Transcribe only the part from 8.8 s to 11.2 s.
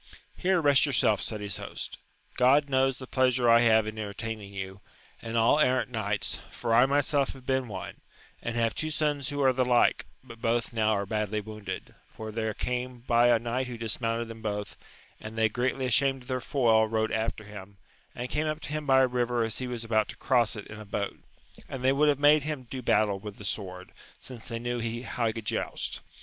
sons who are the like, but both now are